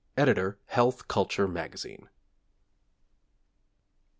[0.17, 2.09] Editor, Health Culture Magazine.